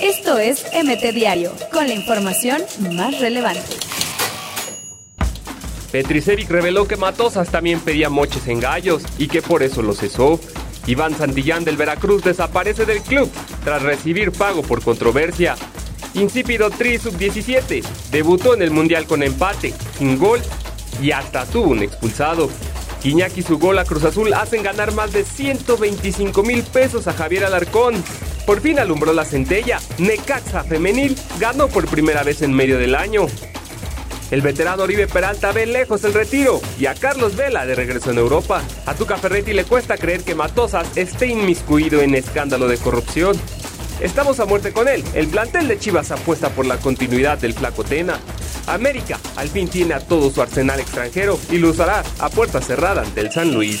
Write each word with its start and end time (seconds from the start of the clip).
Esto 0.00 0.38
es 0.38 0.64
MT 0.72 1.14
Diario, 1.14 1.52
con 1.72 1.86
la 1.86 1.94
información 1.94 2.62
más 2.92 3.18
relevante. 3.20 3.76
Petricevic 5.90 6.50
reveló 6.50 6.86
que 6.86 6.96
Matosas 6.96 7.50
también 7.50 7.80
pedía 7.80 8.10
moches 8.10 8.46
en 8.48 8.60
gallos 8.60 9.02
y 9.18 9.28
que 9.28 9.42
por 9.42 9.62
eso 9.62 9.82
lo 9.82 9.94
cesó. 9.94 10.38
Iván 10.86 11.16
Santillán 11.16 11.64
del 11.64 11.76
Veracruz 11.76 12.22
desaparece 12.22 12.84
del 12.84 13.00
club 13.00 13.30
tras 13.64 13.82
recibir 13.82 14.32
pago 14.32 14.62
por 14.62 14.82
controversia. 14.82 15.56
Insípido 16.14 16.70
Tri 16.70 16.98
Sub-17 16.98 17.82
debutó 18.10 18.54
en 18.54 18.62
el 18.62 18.70
Mundial 18.70 19.06
con 19.06 19.22
empate, 19.22 19.74
sin 19.98 20.18
gol 20.18 20.40
y 21.00 21.10
hasta 21.10 21.44
tuvo 21.46 21.70
un 21.70 21.82
expulsado. 21.82 22.48
Iñaki 23.04 23.40
y 23.40 23.42
su 23.42 23.58
gol 23.58 23.78
a 23.78 23.84
Cruz 23.84 24.04
Azul 24.04 24.32
hacen 24.34 24.62
ganar 24.62 24.92
más 24.92 25.12
de 25.12 25.24
125 25.24 26.42
mil 26.42 26.62
pesos 26.64 27.06
a 27.06 27.12
Javier 27.12 27.44
Alarcón. 27.44 27.94
Por 28.46 28.60
fin 28.60 28.78
alumbró 28.78 29.12
la 29.12 29.24
centella. 29.24 29.80
Necaxa 29.98 30.62
Femenil 30.62 31.16
ganó 31.40 31.66
por 31.66 31.86
primera 31.88 32.22
vez 32.22 32.42
en 32.42 32.52
medio 32.52 32.78
del 32.78 32.94
año. 32.94 33.26
El 34.30 34.40
veterano 34.40 34.84
Oribe 34.84 35.06
Peralta 35.06 35.52
ve 35.52 35.66
lejos 35.66 36.02
el 36.04 36.14
retiro 36.14 36.60
y 36.78 36.86
a 36.86 36.94
Carlos 36.94 37.36
Vela 37.36 37.66
de 37.66 37.74
regreso 37.74 38.10
en 38.10 38.18
Europa. 38.18 38.62
A 38.86 38.94
Tuca 38.94 39.16
Ferretti 39.18 39.52
le 39.52 39.64
cuesta 39.64 39.96
creer 39.96 40.22
que 40.22 40.34
Matosas 40.34 40.96
esté 40.96 41.26
inmiscuido 41.26 42.00
en 42.00 42.14
escándalo 42.14 42.68
de 42.68 42.78
corrupción. 42.78 43.36
Estamos 44.00 44.40
a 44.40 44.46
muerte 44.46 44.72
con 44.72 44.88
él. 44.88 45.02
El 45.14 45.28
plantel 45.28 45.68
de 45.68 45.78
Chivas 45.78 46.10
apuesta 46.10 46.50
por 46.50 46.66
la 46.66 46.78
continuidad 46.78 47.38
del 47.38 47.54
flaco 47.54 47.82
Tena. 47.82 48.20
América 48.66 49.18
al 49.36 49.48
fin 49.48 49.68
tiene 49.68 49.94
a 49.94 50.00
todo 50.00 50.30
su 50.30 50.42
arsenal 50.42 50.80
extranjero 50.80 51.38
y 51.50 51.58
lo 51.58 51.70
usará 51.70 52.02
a 52.18 52.28
puerta 52.28 52.60
cerrada 52.60 53.02
ante 53.02 53.20
el 53.20 53.30
San 53.30 53.54
Luis. 53.54 53.80